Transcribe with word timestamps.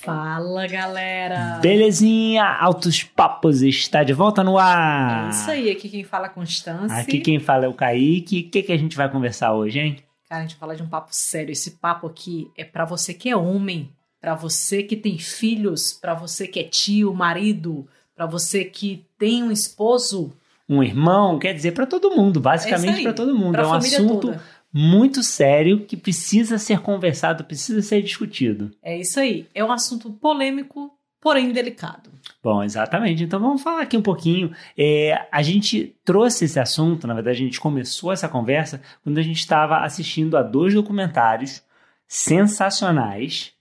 Fala 0.00 0.66
galera! 0.66 1.58
Belezinha, 1.60 2.44
Altos 2.44 3.02
Papos 3.02 3.60
está 3.60 4.02
de 4.02 4.14
volta 4.14 4.42
no 4.42 4.56
ar! 4.56 5.26
É 5.26 5.30
isso 5.30 5.50
aí, 5.50 5.70
aqui 5.70 5.88
quem 5.90 6.04
fala 6.04 6.26
é 6.26 6.30
Constância. 6.30 6.96
Aqui 6.96 7.20
quem 7.20 7.38
fala 7.38 7.66
é 7.66 7.68
o 7.68 7.74
Kaique. 7.74 8.46
O 8.46 8.50
que, 8.50 8.62
que 8.62 8.72
a 8.72 8.78
gente 8.78 8.96
vai 8.96 9.10
conversar 9.10 9.52
hoje, 9.52 9.78
hein? 9.78 9.96
Cara, 10.28 10.40
a 10.40 10.46
gente 10.46 10.54
vai 10.54 10.60
falar 10.60 10.74
de 10.74 10.82
um 10.82 10.88
papo 10.88 11.08
sério. 11.10 11.52
Esse 11.52 11.72
papo 11.72 12.06
aqui 12.06 12.50
é 12.56 12.64
para 12.64 12.84
você 12.86 13.12
que 13.12 13.28
é 13.28 13.36
homem, 13.36 13.90
para 14.20 14.34
você 14.34 14.82
que 14.82 14.96
tem 14.96 15.18
filhos, 15.18 15.92
para 15.92 16.14
você 16.14 16.48
que 16.48 16.60
é 16.60 16.64
tio, 16.64 17.12
marido, 17.12 17.86
para 18.14 18.24
você 18.24 18.64
que 18.64 19.04
tem 19.18 19.42
um 19.42 19.50
esposo. 19.52 20.32
Um 20.68 20.82
irmão, 20.82 21.38
quer 21.38 21.52
dizer, 21.52 21.72
para 21.72 21.86
todo 21.86 22.10
mundo, 22.10 22.40
basicamente 22.40 23.00
É 23.00 23.02
para 23.02 23.12
todo 23.12 23.34
mundo. 23.34 23.52
Pra 23.52 23.62
é 23.62 23.66
um 23.66 23.72
assunto 23.72 24.20
toda. 24.20 24.42
muito 24.72 25.22
sério 25.22 25.84
que 25.86 25.96
precisa 25.96 26.58
ser 26.58 26.80
conversado, 26.80 27.44
precisa 27.44 27.80
ser 27.82 28.02
discutido. 28.02 28.72
É 28.82 28.98
isso 28.98 29.20
aí. 29.20 29.46
É 29.54 29.64
um 29.64 29.70
assunto 29.70 30.10
polêmico, 30.10 30.92
porém 31.20 31.52
delicado. 31.52 32.10
Bom, 32.42 32.62
exatamente. 32.62 33.22
Então 33.22 33.38
vamos 33.40 33.62
falar 33.62 33.82
aqui 33.82 33.96
um 33.96 34.02
pouquinho. 34.02 34.52
É, 34.76 35.26
a 35.30 35.42
gente 35.42 35.96
trouxe 36.04 36.44
esse 36.44 36.58
assunto, 36.58 37.06
na 37.06 37.14
verdade, 37.14 37.42
a 37.42 37.44
gente 37.44 37.60
começou 37.60 38.12
essa 38.12 38.28
conversa 38.28 38.80
quando 39.02 39.18
a 39.18 39.22
gente 39.22 39.38
estava 39.38 39.78
assistindo 39.78 40.36
a 40.36 40.42
dois 40.42 40.74
documentários 40.74 41.62
sensacionais, 42.08 43.52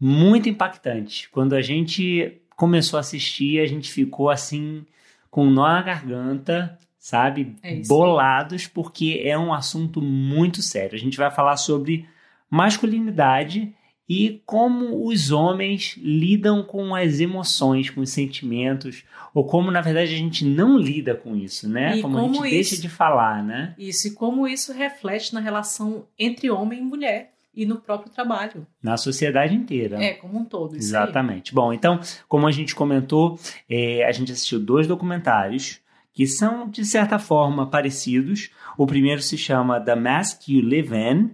muito 0.00 0.48
impactantes. 0.48 1.26
Quando 1.26 1.54
a 1.54 1.62
gente 1.62 2.40
começou 2.56 2.96
a 2.96 3.00
assistir, 3.00 3.60
a 3.60 3.66
gente 3.66 3.90
ficou 3.90 4.30
assim, 4.30 4.84
com 5.30 5.46
um 5.46 5.50
nó 5.50 5.66
na 5.68 5.82
garganta, 5.82 6.78
sabe? 6.98 7.56
É. 7.62 7.80
Bolados, 7.86 8.66
porque 8.66 9.20
é 9.24 9.38
um 9.38 9.52
assunto 9.52 10.00
muito 10.02 10.62
sério. 10.62 10.94
A 10.94 10.98
gente 10.98 11.16
vai 11.16 11.30
falar 11.30 11.56
sobre 11.56 12.06
masculinidade 12.50 13.72
e 14.08 14.40
como 14.46 15.06
os 15.06 15.30
homens 15.30 15.94
lidam 15.98 16.62
com 16.62 16.94
as 16.94 17.20
emoções, 17.20 17.90
com 17.90 18.00
os 18.00 18.10
sentimentos, 18.10 19.04
ou 19.34 19.44
como 19.44 19.70
na 19.70 19.82
verdade 19.82 20.14
a 20.14 20.16
gente 20.16 20.44
não 20.46 20.78
lida 20.78 21.14
com 21.14 21.36
isso, 21.36 21.68
né? 21.68 21.98
E 21.98 22.02
como, 22.02 22.16
a 22.16 22.20
como 22.22 22.34
gente 22.36 22.50
deixa 22.50 22.72
isso- 22.74 22.82
de 22.82 22.88
falar, 22.88 23.42
né? 23.44 23.74
Isso 23.78 24.08
e 24.08 24.10
como 24.12 24.48
isso 24.48 24.72
reflete 24.72 25.34
na 25.34 25.40
relação 25.40 26.06
entre 26.18 26.50
homem 26.50 26.78
e 26.78 26.82
mulher 26.82 27.32
e 27.54 27.66
no 27.66 27.80
próprio 27.80 28.12
trabalho. 28.12 28.66
Na 28.82 28.96
sociedade 28.96 29.54
inteira. 29.54 30.02
É, 30.02 30.14
como 30.14 30.38
um 30.38 30.44
todo. 30.44 30.76
Isso 30.76 30.96
aí. 30.96 31.02
Exatamente. 31.02 31.54
Bom, 31.54 31.72
então, 31.72 32.00
como 32.28 32.46
a 32.46 32.52
gente 32.52 32.74
comentou, 32.74 33.38
é, 33.68 34.04
a 34.04 34.12
gente 34.12 34.32
assistiu 34.32 34.60
dois 34.60 34.86
documentários 34.86 35.80
que 36.12 36.26
são, 36.26 36.68
de 36.68 36.84
certa 36.84 37.18
forma, 37.18 37.68
parecidos. 37.68 38.50
O 38.76 38.86
primeiro 38.86 39.22
se 39.22 39.38
chama 39.38 39.80
The 39.80 39.94
Mask 39.94 40.48
You 40.48 40.62
Live 40.62 40.94
In 40.94 41.30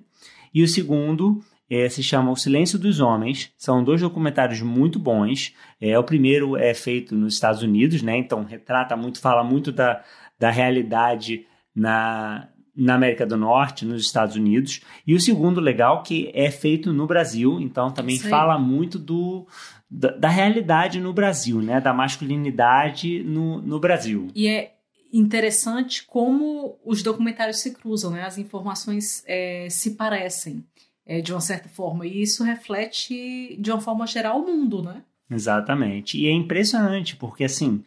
e 0.53 0.63
o 0.63 0.69
segundo 0.69 1.43
é, 1.71 1.89
se 1.89 2.03
chama 2.03 2.31
O 2.31 2.37
Silêncio 2.37 2.79
dos 2.79 3.01
Homens. 3.01 3.53
São 3.57 3.83
dois 3.83 4.01
documentários 4.01 4.61
muito 4.61 4.99
bons. 4.99 5.55
É, 5.81 5.99
o 5.99 6.05
primeiro 6.05 6.57
é 6.57 6.75
feito 6.75 7.15
nos 7.15 7.35
Estados 7.35 7.63
Unidos, 7.63 8.03
né? 8.03 8.17
Então, 8.17 8.45
retrata 8.45 8.97
muito, 8.97 9.21
fala 9.21 9.43
muito 9.43 9.73
da, 9.73 10.03
da 10.39 10.51
realidade 10.51 11.47
na, 11.75 12.49
na 12.77 12.95
América 12.95 13.25
do 13.25 13.37
Norte, 13.37 13.85
nos 13.85 14.03
Estados 14.03 14.37
Unidos. 14.37 14.81
E 15.07 15.15
o 15.15 15.21
segundo 15.21 15.61
legal 15.61 16.03
que 16.03 16.31
é 16.35 16.51
feito 16.51 16.93
no 16.93 17.07
Brasil, 17.07 17.61
então 17.61 17.91
também 17.91 18.19
fala 18.19 18.59
muito 18.59 18.99
do 18.99 19.47
da, 19.89 20.11
da 20.11 20.29
realidade 20.29 21.01
no 21.01 21.13
Brasil, 21.13 21.61
né? 21.63 21.81
Da 21.81 21.93
masculinidade 21.93 23.23
no, 23.23 23.63
no 23.63 23.79
Brasil. 23.79 24.29
E 24.35 24.49
é 24.49 24.75
interessante 25.13 26.05
como 26.05 26.77
os 26.85 27.03
documentários 27.03 27.61
se 27.61 27.73
cruzam, 27.73 28.11
né? 28.11 28.25
As 28.25 28.39
informações 28.39 29.23
é, 29.27 29.69
se 29.71 29.93
parecem 29.93 30.65
é, 31.07 31.21
de 31.21 31.33
uma 31.33 31.41
certa 31.41 31.69
forma. 31.69 32.07
E 32.07 32.23
isso 32.23 32.43
reflete, 32.43 33.57
de 33.59 33.71
uma 33.71 33.81
forma 33.81 34.07
geral, 34.07 34.41
o 34.41 34.47
mundo, 34.47 34.83
né? 34.83 35.03
Exatamente. 35.31 36.19
E 36.19 36.27
é 36.27 36.33
impressionante, 36.33 37.17
porque 37.17 37.45
assim, 37.45 37.83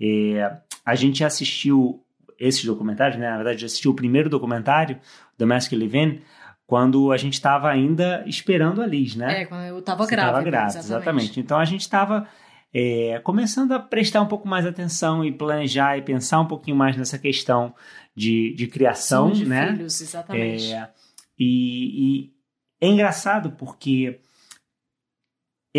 é, 0.00 0.58
a 0.84 0.94
gente 0.94 1.24
assistiu 1.24 2.02
esses 2.38 2.64
documentários, 2.64 3.18
né? 3.18 3.28
Na 3.30 3.36
verdade, 3.36 3.64
assistiu 3.64 3.90
o 3.90 3.94
primeiro 3.94 4.28
documentário, 4.28 4.98
Live 5.38 5.98
In, 5.98 6.20
quando 6.66 7.12
a 7.12 7.16
gente 7.16 7.34
estava 7.34 7.70
ainda 7.70 8.24
esperando 8.26 8.82
a 8.82 8.86
Liz, 8.86 9.14
né? 9.14 9.42
É, 9.42 9.44
quando 9.46 9.62
eu 9.62 9.80
tava 9.82 10.04
Você 10.04 10.10
grávida. 10.10 10.32
tava 10.38 10.44
grávida, 10.44 10.78
exatamente. 10.78 11.40
Então 11.40 11.58
a 11.58 11.64
gente 11.64 11.82
estava 11.82 12.26
é, 12.74 13.20
começando 13.22 13.72
a 13.72 13.78
prestar 13.78 14.20
um 14.20 14.26
pouco 14.26 14.48
mais 14.48 14.66
atenção 14.66 15.24
e 15.24 15.32
planejar 15.32 15.96
e 15.96 16.02
pensar 16.02 16.40
um 16.40 16.46
pouquinho 16.46 16.76
mais 16.76 16.96
nessa 16.96 17.18
questão 17.18 17.74
de, 18.14 18.52
de 18.54 18.66
criação, 18.66 19.30
de 19.30 19.46
né? 19.46 19.68
filhos, 19.68 20.00
exatamente. 20.00 20.72
É, 20.72 20.88
e, 21.38 22.24
e 22.26 22.32
é 22.80 22.88
engraçado 22.88 23.52
porque 23.52 24.20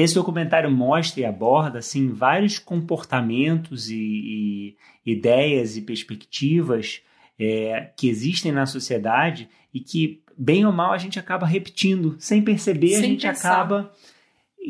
esse 0.01 0.15
documentário 0.15 0.69
mostra 0.69 1.21
e 1.21 1.25
aborda 1.25 1.79
assim, 1.79 2.09
vários 2.09 2.59
comportamentos 2.59 3.89
e, 3.89 4.75
e 5.05 5.11
ideias 5.11 5.75
e 5.75 5.81
perspectivas 5.81 7.01
é, 7.39 7.89
que 7.95 8.07
existem 8.07 8.51
na 8.51 8.65
sociedade 8.65 9.49
e 9.73 9.79
que, 9.79 10.21
bem 10.37 10.65
ou 10.65 10.71
mal, 10.71 10.91
a 10.91 10.97
gente 10.97 11.19
acaba 11.19 11.45
repetindo. 11.45 12.15
Sem 12.19 12.41
perceber, 12.41 12.95
a 12.95 12.99
Sem 12.99 13.09
gente 13.11 13.27
pensar. 13.27 13.53
acaba 13.53 13.91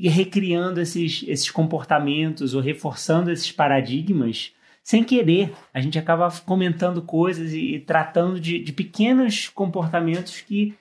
recriando 0.03 0.79
esses, 0.79 1.23
esses 1.27 1.49
comportamentos 1.49 2.53
ou 2.53 2.61
reforçando 2.61 3.31
esses 3.31 3.51
paradigmas 3.51 4.53
sem 4.83 5.03
querer. 5.03 5.53
A 5.73 5.81
gente 5.81 5.99
acaba 5.99 6.31
comentando 6.45 7.01
coisas 7.01 7.51
e, 7.51 7.75
e 7.75 7.79
tratando 7.81 8.39
de, 8.39 8.59
de 8.59 8.71
pequenos 8.71 9.49
comportamentos 9.49 10.39
que 10.39 10.73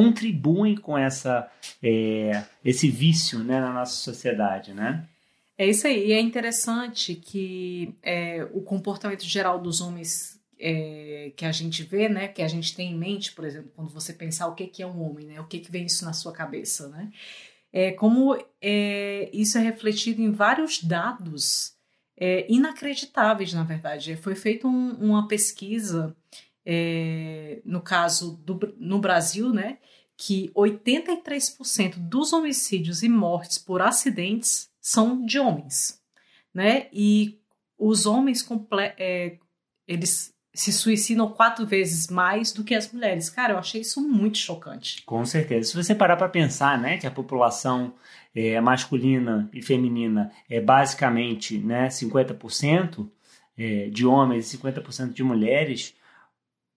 contribuem 0.00 0.76
com 0.76 0.96
essa, 0.98 1.50
é, 1.82 2.44
esse 2.62 2.86
vício 2.90 3.38
né, 3.38 3.58
na 3.58 3.72
nossa 3.72 3.94
sociedade, 3.96 4.74
né? 4.74 5.08
É 5.56 5.66
isso 5.66 5.86
aí. 5.86 6.08
E 6.08 6.12
é 6.12 6.20
interessante 6.20 7.14
que 7.14 7.94
é, 8.02 8.46
o 8.52 8.60
comportamento 8.60 9.24
geral 9.24 9.58
dos 9.58 9.80
homens 9.80 10.38
é, 10.60 11.32
que 11.34 11.46
a 11.46 11.52
gente 11.52 11.82
vê, 11.82 12.10
né? 12.10 12.28
Que 12.28 12.42
a 12.42 12.48
gente 12.48 12.76
tem 12.76 12.92
em 12.92 12.94
mente, 12.98 13.32
por 13.32 13.46
exemplo, 13.46 13.72
quando 13.74 13.88
você 13.90 14.12
pensar 14.12 14.48
o 14.48 14.54
que, 14.54 14.66
que 14.66 14.82
é 14.82 14.86
um 14.86 15.02
homem, 15.02 15.24
né? 15.28 15.40
O 15.40 15.46
que, 15.46 15.60
que 15.60 15.72
vem 15.72 15.86
isso 15.86 16.04
na 16.04 16.12
sua 16.12 16.30
cabeça, 16.32 16.88
né? 16.88 17.10
É, 17.72 17.92
como 17.92 18.36
é, 18.60 19.30
isso 19.32 19.56
é 19.56 19.62
refletido 19.62 20.20
em 20.20 20.30
vários 20.30 20.82
dados 20.82 21.72
é, 22.18 22.46
inacreditáveis, 22.52 23.54
na 23.54 23.64
verdade. 23.64 24.14
Foi 24.16 24.34
feita 24.34 24.66
um- 24.68 24.92
uma 25.00 25.26
pesquisa, 25.26 26.14
é, 26.66 27.60
no 27.64 27.80
caso 27.80 28.36
do, 28.44 28.74
no 28.76 28.98
Brasil, 28.98 29.50
né? 29.52 29.78
Que 30.16 30.50
83% 30.56 31.94
dos 31.96 32.32
homicídios 32.32 33.04
e 33.04 33.08
mortes 33.08 33.56
por 33.56 33.80
acidentes 33.80 34.68
são 34.80 35.24
de 35.24 35.38
homens, 35.38 36.02
né? 36.52 36.88
E 36.92 37.38
os 37.78 38.04
homens 38.04 38.44
é, 38.98 39.38
eles 39.86 40.34
se 40.56 40.72
suicidam 40.72 41.30
quatro 41.30 41.66
vezes 41.66 42.08
mais 42.08 42.50
do 42.50 42.64
que 42.64 42.74
as 42.74 42.90
mulheres. 42.90 43.28
Cara, 43.28 43.52
eu 43.52 43.58
achei 43.58 43.82
isso 43.82 44.00
muito 44.00 44.38
chocante. 44.38 45.02
Com 45.04 45.24
certeza. 45.26 45.68
Se 45.68 45.76
você 45.76 45.94
parar 45.94 46.16
para 46.16 46.30
pensar, 46.30 46.80
né, 46.80 46.96
que 46.96 47.06
a 47.06 47.10
população 47.10 47.94
é, 48.34 48.58
masculina 48.58 49.50
e 49.52 49.60
feminina 49.60 50.32
é 50.48 50.58
basicamente, 50.58 51.58
né, 51.58 51.88
50% 51.88 53.06
é, 53.58 53.90
de 53.90 54.06
homens 54.06 54.52
e 54.52 54.56
50% 54.56 55.12
de 55.12 55.22
mulheres, 55.22 55.94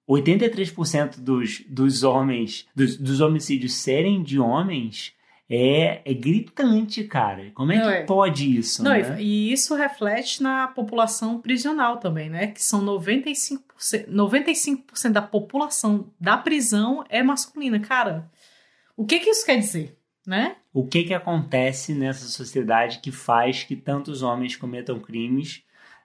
83% 0.09 1.19
dos, 1.19 1.61
dos 1.67 2.03
homens, 2.03 2.67
dos, 2.75 2.97
dos 2.97 3.21
homicídios 3.21 3.75
serem 3.75 4.23
de 4.23 4.39
homens 4.39 5.13
é, 5.49 6.01
é 6.03 6.13
gritante, 6.13 7.03
cara. 7.03 7.51
Como 7.53 7.71
é 7.71 7.79
que 7.79 7.87
é. 7.87 8.03
pode 8.03 8.57
isso, 8.57 8.83
Não, 8.83 8.91
né? 8.91 9.17
e, 9.19 9.49
e 9.49 9.53
isso 9.53 9.75
reflete 9.75 10.41
na 10.41 10.67
população 10.67 11.39
prisional 11.39 11.97
também, 11.97 12.29
né? 12.29 12.47
Que 12.47 12.61
são 12.61 12.83
95%, 12.83 13.59
95% 14.07 15.11
da 15.11 15.21
população 15.21 16.11
da 16.19 16.37
prisão 16.37 17.03
é 17.09 17.23
masculina. 17.23 17.79
Cara, 17.79 18.29
o 18.95 19.05
que 19.05 19.19
que 19.19 19.29
isso 19.29 19.45
quer 19.45 19.57
dizer, 19.57 19.97
né? 20.25 20.55
o 20.73 20.85
que 20.85 21.03
que 21.03 21.13
acontece 21.13 21.93
nessa 21.93 22.27
sociedade 22.27 22.99
que 22.99 23.11
faz 23.11 23.63
que 23.63 23.75
tantos 23.75 24.21
homens 24.21 24.55
cometam 24.55 24.99
crimes, 24.99 25.63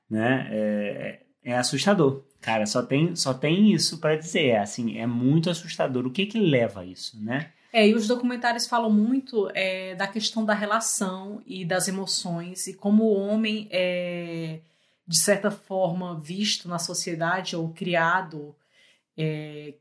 né? 0.08 0.48
É, 0.50 1.20
é 1.44 1.56
assustador. 1.56 2.24
Cara, 2.44 2.66
só 2.66 2.82
tem, 2.82 3.16
só 3.16 3.32
tem 3.32 3.72
isso 3.72 3.96
para 3.96 4.16
dizer. 4.16 4.48
É, 4.48 4.58
assim, 4.58 4.98
é 4.98 5.06
muito 5.06 5.48
assustador. 5.48 6.04
O 6.06 6.10
que 6.10 6.26
que 6.26 6.38
leva 6.38 6.80
a 6.80 6.84
isso, 6.84 7.18
né? 7.24 7.50
É, 7.72 7.88
e 7.88 7.94
os 7.94 8.06
documentários 8.06 8.66
falam 8.66 8.90
muito 8.90 9.50
é, 9.54 9.94
da 9.94 10.06
questão 10.06 10.44
da 10.44 10.52
relação 10.52 11.40
e 11.46 11.64
das 11.64 11.88
emoções 11.88 12.66
e 12.66 12.74
como 12.74 13.04
o 13.04 13.16
homem 13.16 13.66
é, 13.70 14.58
de 15.08 15.18
certa 15.18 15.50
forma, 15.50 16.20
visto 16.20 16.68
na 16.68 16.78
sociedade 16.78 17.56
ou 17.56 17.70
criado 17.70 18.54
é, 19.16 19.72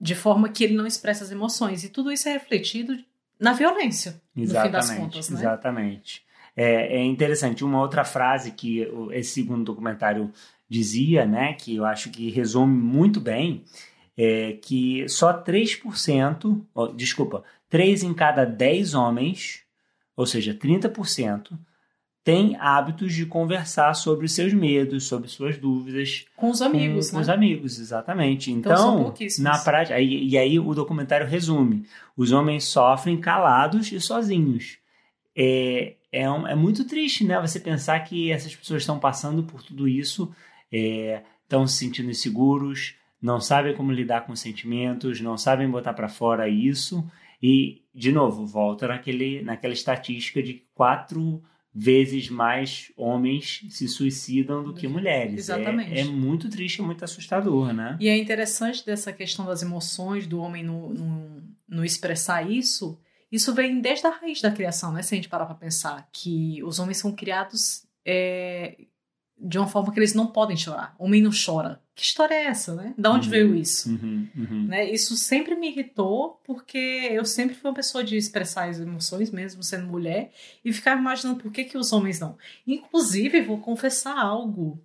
de 0.00 0.16
forma 0.16 0.48
que 0.48 0.64
ele 0.64 0.74
não 0.74 0.88
expressa 0.88 1.22
as 1.22 1.30
emoções. 1.30 1.84
E 1.84 1.90
tudo 1.90 2.10
isso 2.10 2.28
é 2.28 2.32
refletido 2.32 2.98
na 3.38 3.52
violência, 3.52 4.20
no 4.34 4.48
fim 4.48 4.52
das 4.52 4.64
Exatamente, 4.66 5.00
contas, 5.00 5.30
né? 5.30 5.38
exatamente. 5.38 6.26
É, 6.56 6.96
é 6.96 7.04
interessante, 7.04 7.64
uma 7.64 7.80
outra 7.80 8.04
frase 8.04 8.50
que 8.50 8.80
esse 9.12 9.34
segundo 9.34 9.64
documentário 9.64 10.32
dizia, 10.70 11.26
né, 11.26 11.52
que 11.54 11.74
eu 11.74 11.84
acho 11.84 12.10
que 12.10 12.30
resume 12.30 12.80
muito 12.80 13.20
bem, 13.20 13.64
é, 14.16 14.52
que 14.52 15.08
só 15.08 15.32
3%, 15.42 16.64
oh, 16.72 16.86
desculpa, 16.86 17.42
3 17.68 18.04
em 18.04 18.14
cada 18.14 18.44
10 18.44 18.94
homens, 18.94 19.62
ou 20.16 20.24
seja, 20.24 20.54
30%, 20.54 21.58
tem 22.22 22.56
hábitos 22.60 23.14
de 23.14 23.24
conversar 23.26 23.94
sobre 23.94 24.28
seus 24.28 24.52
medos, 24.52 25.04
sobre 25.04 25.26
suas 25.26 25.56
dúvidas. 25.56 26.26
Com 26.36 26.50
os 26.50 26.60
amigos, 26.60 27.10
com, 27.10 27.16
né? 27.16 27.18
Com 27.18 27.22
os 27.22 27.28
amigos, 27.28 27.78
exatamente. 27.80 28.52
Então, 28.52 29.12
então 29.18 29.42
na 29.42 29.58
prática, 29.58 29.96
aí, 29.96 30.28
e 30.28 30.36
aí 30.36 30.58
o 30.58 30.74
documentário 30.74 31.26
resume: 31.26 31.86
os 32.16 32.30
homens 32.30 32.64
sofrem 32.64 33.18
calados 33.18 33.90
e 33.90 34.00
sozinhos. 34.00 34.78
É, 35.34 35.94
é, 36.12 36.30
um, 36.30 36.46
é 36.46 36.54
muito 36.54 36.84
triste, 36.84 37.24
né? 37.24 37.40
Você 37.40 37.58
pensar 37.58 37.98
que 38.00 38.30
essas 38.30 38.54
pessoas 38.54 38.82
estão 38.82 38.98
passando 38.98 39.42
por 39.42 39.62
tudo 39.62 39.88
isso, 39.88 40.30
é, 40.72 41.22
estão 41.42 41.66
se 41.66 41.78
sentindo 41.78 42.10
inseguros, 42.10 42.94
não 43.20 43.40
sabem 43.40 43.74
como 43.74 43.92
lidar 43.92 44.26
com 44.26 44.34
sentimentos, 44.34 45.20
não 45.20 45.36
sabem 45.36 45.68
botar 45.70 45.92
para 45.92 46.08
fora 46.08 46.48
isso. 46.48 47.04
E, 47.42 47.82
de 47.94 48.12
novo, 48.12 48.46
volta 48.46 48.88
naquele, 48.88 49.42
naquela 49.42 49.72
estatística 49.72 50.42
de 50.42 50.62
quatro 50.74 51.42
vezes 51.72 52.28
mais 52.28 52.90
homens 52.96 53.64
se 53.70 53.86
suicidam 53.86 54.64
do 54.64 54.74
que 54.74 54.88
mulheres. 54.88 55.38
Exatamente. 55.38 55.92
É, 55.92 56.00
é 56.00 56.04
muito 56.04 56.48
triste, 56.48 56.82
muito 56.82 57.04
assustador, 57.04 57.72
né? 57.72 57.96
E 58.00 58.08
é 58.08 58.16
interessante 58.16 58.84
dessa 58.84 59.12
questão 59.12 59.46
das 59.46 59.62
emoções, 59.62 60.26
do 60.26 60.40
homem 60.40 60.64
no, 60.64 60.92
no, 60.92 61.42
no 61.68 61.84
expressar 61.84 62.50
isso. 62.50 62.98
Isso 63.30 63.54
vem 63.54 63.80
desde 63.80 64.06
a 64.06 64.10
raiz 64.10 64.40
da 64.40 64.50
criação, 64.50 64.92
né? 64.92 65.02
Se 65.02 65.14
a 65.14 65.16
gente 65.16 65.28
parar 65.28 65.46
para 65.46 65.54
pensar 65.54 66.08
que 66.12 66.62
os 66.64 66.78
homens 66.80 66.98
são 66.98 67.12
criados 67.12 67.84
é, 68.04 68.76
de 69.40 69.58
uma 69.58 69.66
forma 69.66 69.92
que 69.92 69.98
eles 69.98 70.14
não 70.14 70.26
podem 70.26 70.56
chorar. 70.56 70.94
O 70.98 71.04
homem 71.04 71.22
não 71.22 71.30
chora. 71.30 71.80
Que 71.94 72.04
história 72.04 72.34
é 72.34 72.44
essa, 72.44 72.74
né? 72.74 72.94
Da 72.96 73.10
onde 73.10 73.26
Uhum, 73.26 73.30
veio 73.30 73.54
isso? 73.54 73.90
Uhum, 73.90 74.28
uhum. 74.36 74.66
Né? 74.68 74.90
Isso 74.90 75.16
sempre 75.16 75.54
me 75.54 75.70
irritou, 75.70 76.40
porque 76.44 76.78
eu 77.10 77.24
sempre 77.24 77.54
fui 77.54 77.68
uma 77.68 77.74
pessoa 77.76 78.02
de 78.02 78.16
expressar 78.16 78.68
as 78.68 78.78
emoções, 78.80 79.30
mesmo 79.30 79.62
sendo 79.62 79.86
mulher, 79.86 80.32
e 80.64 80.72
ficava 80.72 81.00
imaginando 81.00 81.40
por 81.40 81.50
que, 81.52 81.64
que 81.64 81.76
os 81.78 81.92
homens 81.92 82.20
não. 82.20 82.36
Inclusive, 82.66 83.40
vou 83.42 83.58
confessar 83.58 84.18
algo. 84.18 84.80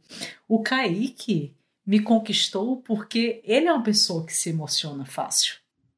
O 0.47 0.61
Kaique 0.61 1.53
me 1.85 1.99
conquistou 1.99 2.77
porque 2.77 3.41
ele 3.43 3.67
é 3.67 3.73
uma 3.73 3.83
pessoa 3.83 4.25
que 4.25 4.33
se 4.33 4.49
emociona 4.49 5.05
fácil. 5.05 5.55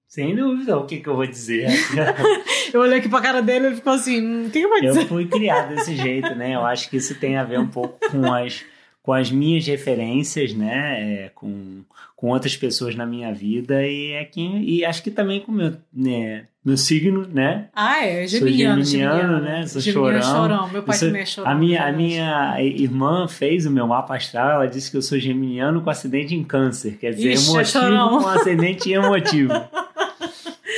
Sem 0.08 0.36
dúvida, 0.36 0.78
o 0.78 0.86
que, 0.86 0.98
que 1.00 1.08
eu 1.10 1.16
vou 1.16 1.28
dizer? 1.28 1.68
Eu 2.74 2.82
olhei 2.82 2.98
aqui 3.00 3.10
pra 3.10 3.22
cara 3.22 3.42
dele 3.42 3.66
e 3.66 3.68
ele 3.70 3.76
ficou 3.76 3.94
assim: 3.94 4.22
hum, 4.22 4.46
o 4.48 4.50
que, 4.50 4.62
que 4.62 4.68
vai 4.68 4.82
dizer? 4.82 5.02
eu 5.02 5.08
fui 5.08 5.26
criado 5.26 5.70
desse 5.76 5.96
jeito, 5.96 6.34
né? 6.36 6.56
Eu 6.56 6.66
acho 6.66 6.90
que 6.90 6.98
isso 6.98 7.16
tem 7.16 7.38
a 7.38 7.44
ver 7.44 7.60
um 7.60 7.68
pouco 7.68 7.98
com 8.12 8.34
as, 8.34 8.64
com 9.02 9.14
as 9.14 9.32
minhas 9.32 9.66
referências, 9.66 10.54
né? 10.54 11.26
É, 11.26 11.32
com, 11.34 11.82
com 12.16 12.28
outras 12.30 12.56
pessoas 12.58 12.94
na 12.96 13.06
minha 13.06 13.34
vida 13.34 13.86
e, 13.86 14.12
é 14.12 14.26
que, 14.26 14.42
e 14.42 14.84
acho 14.84 15.02
que 15.04 15.12
também 15.12 15.40
com 15.40 15.52
o 15.52 15.56
meu, 15.56 15.74
né, 15.94 16.46
meu 16.66 16.76
signo, 16.76 17.26
né? 17.34 17.68
Ah, 17.74 18.04
é, 18.06 18.28
Sou 18.28 18.40
geminiano, 18.40 18.84
geminiano, 18.84 19.40
né? 19.42 19.66
Sou 19.68 19.80
Geminiano 19.82 20.22
chorão. 20.22 20.36
chorão. 20.36 20.70
Meu 20.70 20.84
pai 20.84 20.96
Eu 20.96 21.00
sou- 21.00 21.08
também 21.08 21.22
é 21.22 21.26
chorão. 21.26 21.52
A 21.52 21.56
minha, 21.56 21.86
a 21.86 21.92
minha 21.92 22.56
irmã 22.62 23.28
fez 23.30 23.66
o 23.66 23.72
meu 23.72 23.88
mapa 23.88 24.16
astral, 24.16 24.52
ela 24.62 24.68
disse 24.68 24.92
que 24.92 24.98
eu 24.98 25.02
sou 25.02 25.18
geminiano 25.18 25.82
com 25.82 25.90
acidente 25.90 26.36
em 26.36 26.44
câncer, 26.44 26.98
quer 26.98 27.12
dizer, 27.12 27.32
Ixi, 27.32 27.48
é 27.50 27.52
emotivo 27.54 27.72
chorão. 27.72 28.20
com 28.22 28.28
acidente 28.28 28.92
emotivo. 28.92 29.54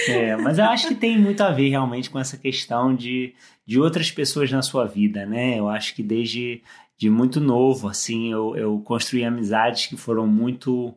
É, 0.10 0.36
mas 0.36 0.58
eu 0.58 0.66
acho 0.66 0.88
que 0.88 0.96
tem 0.96 1.18
muito 1.18 1.42
a 1.42 1.52
ver 1.52 1.70
realmente 1.70 2.10
com 2.10 2.20
essa 2.20 2.38
questão 2.38 2.96
de, 2.96 3.34
de 3.66 3.80
outras 3.80 4.12
pessoas 4.12 4.52
na 4.52 4.62
sua 4.62 4.86
vida, 4.86 5.26
né? 5.26 5.60
Eu 5.60 5.70
acho 5.70 5.96
que 5.96 6.04
desde 6.04 6.62
de 6.98 7.10
muito 7.10 7.40
novo, 7.40 7.88
assim, 7.88 8.32
eu, 8.32 8.56
eu 8.58 8.80
construí 8.82 9.24
amizades 9.24 9.88
que 9.88 9.96
foram 9.96 10.28
muito 10.28 10.94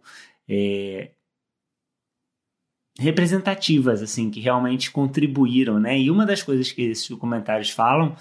é, 0.48 1.10
representativas, 2.98 4.02
assim, 4.02 4.30
que 4.30 4.40
realmente 4.40 4.90
contribuíram, 4.90 5.78
né? 5.78 5.98
E 5.98 6.10
uma 6.10 6.26
das 6.26 6.42
coisas 6.42 6.70
que 6.72 6.82
esses 6.82 7.08
documentários 7.08 7.70
falam 7.70 8.16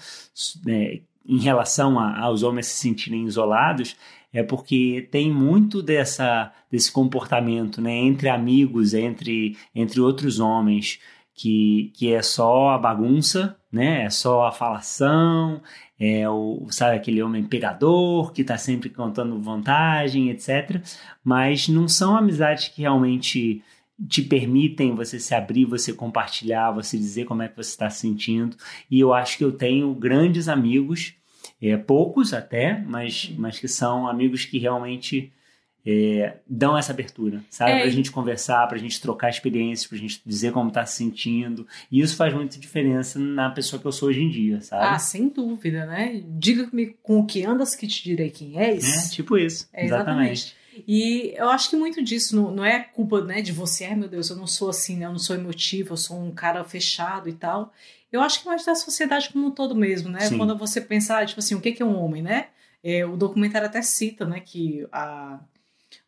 né, 0.64 1.00
em 1.26 1.38
relação 1.38 1.98
a- 1.98 2.18
aos 2.20 2.42
homens 2.42 2.66
se 2.66 2.76
sentirem 2.76 3.24
isolados 3.24 3.96
é 4.32 4.42
porque 4.42 5.06
tem 5.10 5.30
muito 5.30 5.82
dessa, 5.82 6.50
desse 6.70 6.90
comportamento, 6.90 7.80
né? 7.82 7.92
Entre 7.92 8.28
amigos, 8.30 8.94
entre, 8.94 9.56
entre 9.74 10.00
outros 10.00 10.40
homens, 10.40 10.98
que, 11.34 11.92
que 11.94 12.12
é 12.12 12.22
só 12.22 12.70
a 12.70 12.78
bagunça, 12.78 13.56
né? 13.70 14.04
É 14.04 14.10
só 14.10 14.46
a 14.46 14.52
falação, 14.52 15.60
é 16.00 16.28
o, 16.28 16.66
sabe, 16.70 16.96
aquele 16.96 17.22
homem 17.22 17.44
pegador 17.44 18.32
que 18.32 18.42
tá 18.42 18.56
sempre 18.56 18.88
contando 18.90 19.40
vantagem, 19.40 20.30
etc. 20.30 20.80
Mas 21.22 21.68
não 21.68 21.86
são 21.86 22.16
amizades 22.16 22.68
que 22.68 22.80
realmente 22.82 23.62
te 24.08 24.22
permitem 24.22 24.94
você 24.94 25.18
se 25.18 25.34
abrir, 25.34 25.64
você 25.64 25.92
compartilhar, 25.92 26.70
você 26.72 26.96
dizer 26.96 27.24
como 27.24 27.42
é 27.42 27.48
que 27.48 27.56
você 27.56 27.70
está 27.70 27.88
se 27.90 28.00
sentindo. 28.00 28.56
E 28.90 28.98
eu 29.00 29.12
acho 29.12 29.38
que 29.38 29.44
eu 29.44 29.52
tenho 29.52 29.94
grandes 29.94 30.48
amigos, 30.48 31.14
é, 31.60 31.76
poucos 31.76 32.32
até, 32.34 32.82
mas, 32.86 33.32
mas 33.36 33.58
que 33.58 33.68
são 33.68 34.08
amigos 34.08 34.44
que 34.44 34.58
realmente 34.58 35.32
é, 35.84 36.36
dão 36.48 36.76
essa 36.78 36.92
abertura, 36.92 37.42
sabe? 37.50 37.72
É, 37.72 37.80
Pra 37.80 37.90
gente 37.90 38.10
conversar, 38.10 38.66
pra 38.68 38.78
gente 38.78 39.00
trocar 39.00 39.30
experiências, 39.30 39.88
pra 39.88 39.98
gente 39.98 40.20
dizer 40.24 40.52
como 40.52 40.70
tá 40.70 40.86
se 40.86 40.96
sentindo. 40.96 41.66
E 41.90 42.00
isso 42.00 42.16
faz 42.16 42.32
muita 42.32 42.58
diferença 42.58 43.18
na 43.18 43.50
pessoa 43.50 43.80
que 43.80 43.86
eu 43.86 43.92
sou 43.92 44.08
hoje 44.08 44.22
em 44.22 44.30
dia, 44.30 44.60
sabe? 44.60 44.94
Ah, 44.94 44.98
sem 44.98 45.28
dúvida, 45.28 45.84
né? 45.86 46.22
Diga-me 46.26 46.96
com 47.02 47.18
o 47.18 47.26
que 47.26 47.44
andas 47.44 47.74
que 47.74 47.86
te 47.86 48.04
direi 48.04 48.30
quem 48.30 48.58
és. 48.58 49.06
É, 49.06 49.10
tipo 49.10 49.36
isso. 49.36 49.68
É, 49.72 49.84
exatamente. 49.84 50.54
E 50.86 51.34
eu 51.36 51.48
acho 51.48 51.70
que 51.70 51.76
muito 51.76 52.02
disso 52.02 52.34
não, 52.34 52.50
não 52.50 52.64
é 52.64 52.80
culpa 52.80 53.20
né, 53.22 53.40
de 53.42 53.52
você, 53.52 53.84
ai 53.84 53.94
meu 53.94 54.08
Deus, 54.08 54.30
eu 54.30 54.36
não 54.36 54.46
sou 54.46 54.70
assim, 54.70 54.96
né? 54.96 55.06
eu 55.06 55.10
não 55.12 55.18
sou 55.18 55.36
emotivo, 55.36 55.92
eu 55.92 55.96
sou 55.96 56.18
um 56.20 56.30
cara 56.32 56.62
fechado 56.64 57.28
e 57.28 57.32
tal. 57.32 57.72
Eu 58.10 58.20
acho 58.20 58.40
que 58.40 58.46
mais 58.46 58.64
da 58.64 58.74
sociedade 58.74 59.30
como 59.30 59.46
um 59.46 59.50
todo 59.50 59.74
mesmo, 59.74 60.08
né? 60.10 60.20
Sim. 60.20 60.36
Quando 60.38 60.56
você 60.56 60.80
pensar, 60.80 61.26
tipo 61.26 61.40
assim, 61.40 61.54
o 61.54 61.60
que 61.60 61.82
é 61.82 61.86
um 61.86 61.96
homem, 61.98 62.22
né? 62.22 62.48
É, 62.84 63.06
o 63.06 63.16
documentário 63.16 63.66
até 63.66 63.80
cita, 63.80 64.24
né, 64.26 64.40
que 64.40 64.86
a, 64.92 65.38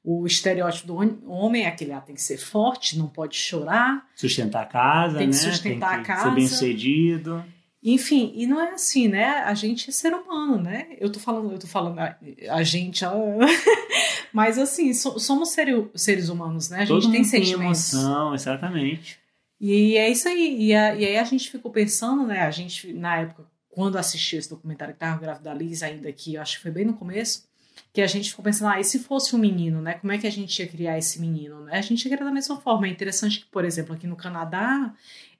o 0.02 0.26
estereótipo 0.26 0.87
do 0.88 0.96
hom- 0.96 1.19
homem 1.26 1.64
é 1.64 1.69
aquele, 1.69 1.93
ah, 1.93 2.00
tem 2.00 2.14
que 2.14 2.20
ser 2.22 2.37
forte, 2.37 2.99
não 2.99 3.06
pode 3.06 3.37
chorar, 3.37 4.06
Sustentar 4.16 4.62
a 4.62 4.66
casa, 4.66 5.19
Tem 5.19 5.31
que 5.31 5.37
né? 5.37 5.40
sustentar 5.52 5.94
tem 5.94 6.02
que 6.05 6.11
a 6.11 6.16
ser 6.16 6.22
casa. 6.22 6.34
bem 6.34 6.49
sucedido. 6.49 7.44
Enfim, 7.87 8.32
e 8.34 8.46
não 8.46 8.61
é 8.61 8.72
assim, 8.72 9.08
né? 9.08 9.26
A 9.44 9.52
gente 9.55 9.88
é 9.90 9.93
ser 9.93 10.12
humano, 10.14 10.56
né? 10.61 10.88
Eu 10.99 11.12
tô 11.12 11.20
falando, 11.20 11.52
eu 11.52 11.58
tô 11.58 11.66
falando 11.66 11.99
a, 11.99 12.16
a 12.50 12.62
gente, 12.62 13.05
ah, 13.05 13.12
mas 14.35 14.59
assim, 14.59 14.93
so- 14.93 15.19
somos 15.19 15.51
seres 15.95 16.29
humanos, 16.29 16.69
né? 16.69 16.79
A 16.79 16.81
gente 16.81 16.88
Todo 16.88 17.00
tem 17.03 17.21
mundo 17.23 17.31
tem 17.31 17.45
sentimentos. 17.45 17.93
emoção, 17.95 18.35
exatamente. 18.35 19.19
E 19.61 19.97
é 19.97 20.11
isso 20.11 20.29
aí. 20.29 20.57
E, 20.61 20.75
a- 20.75 20.95
e 20.95 21.05
aí 21.07 21.17
a 21.17 21.25
gente 21.25 21.49
ficou 21.50 21.71
pensando, 21.71 22.26
né? 22.26 22.41
A 22.43 22.50
gente, 22.50 22.93
na 22.93 23.19
época, 23.21 23.45
quando 23.71 23.97
assistiu 23.97 24.38
esse 24.38 24.50
documentário 24.50 24.93
que 24.93 25.00
tava 25.00 25.19
grávida 25.21 25.45
da 25.50 25.55
Liz, 25.55 25.83
ainda 25.83 26.11
que 26.12 26.35
eu 26.35 26.43
acho 26.43 26.57
que 26.57 26.62
foi 26.62 26.71
bem 26.71 26.85
no 26.85 26.95
começo, 26.95 27.45
que 27.93 28.00
a 28.00 28.07
gente 28.09 28.31
ficou 28.31 28.45
pensando, 28.45 28.69
ah, 28.73 28.81
e 28.81 28.85
se 28.85 28.99
fosse 28.99 29.35
um 29.35 29.38
menino, 29.38 29.81
né? 29.81 29.95
Como 29.95 30.12
é 30.12 30.19
que 30.19 30.26
a 30.26 30.31
gente 30.31 30.59
ia 30.61 30.67
criar 30.67 30.99
esse 30.99 31.21
menino, 31.21 31.61
né? 31.61 31.79
A 31.79 31.81
gente 31.81 32.05
ia 32.05 32.11
criar 32.17 32.26
da 32.26 32.33
mesma 32.33 32.57
forma. 32.61 32.87
É 32.87 32.91
interessante 32.91 33.38
que, 33.41 33.47
por 33.47 33.64
exemplo, 33.64 33.95
aqui 33.95 34.07
no 34.07 34.17
Canadá, 34.17 34.93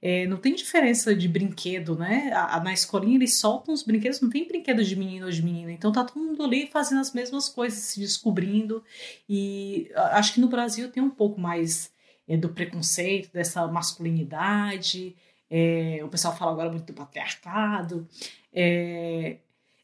é, 0.07 0.27
não 0.27 0.37
tem 0.37 0.55
diferença 0.55 1.15
de 1.17 1.27
brinquedo, 1.27 1.97
né? 1.97 2.31
A- 2.35 2.57
a- 2.57 2.61
na 2.63 2.75
escolinha 2.75 3.17
eles 3.17 3.39
soltam 3.39 3.73
os 3.73 3.83
brinquedos, 3.83 4.21
não 4.21 4.29
tem 4.29 4.47
brinquedo 4.47 4.85
de 4.85 4.95
menino 4.95 5.25
ou 5.27 5.33
de 5.33 5.43
menina. 5.43 5.73
Então 5.73 5.91
tá 5.91 6.05
todo 6.05 6.23
mundo 6.23 6.43
ali 6.45 6.67
fazendo 6.71 7.01
as 7.01 7.13
mesmas 7.15 7.49
coisas, 7.49 7.79
se 7.79 8.01
descobrindo. 8.01 8.85
E 9.29 9.91
a- 9.95 10.19
acho 10.19 10.35
que 10.35 10.41
no 10.41 10.49
Brasil 10.49 10.91
tem 10.93 11.03
um 11.03 11.09
pouco 11.11 11.41
mais 11.41 11.91
é, 12.29 12.37
do 12.37 12.49
preconceito, 12.51 13.31
dessa 13.33 13.67
masculinidade. 13.67 15.15
É, 15.51 16.01
o 16.05 16.09
pessoal 16.09 16.37
fala 16.37 16.53
agora 16.53 16.71
muito 16.71 16.87
do 16.87 16.93
patriarcado. 16.95 18.07
É, 18.53 19.37